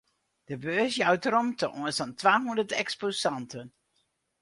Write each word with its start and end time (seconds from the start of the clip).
De 0.47 0.55
beurs 0.63 0.95
jout 0.99 1.25
romte 1.33 1.67
oan 1.77 1.93
sa'n 1.97 2.11
twahûndert 2.19 2.75
eksposanten. 2.83 3.67